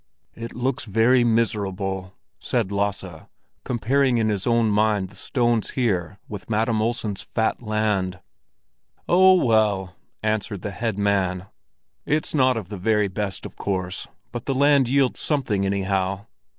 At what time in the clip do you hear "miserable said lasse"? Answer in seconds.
1.23-3.27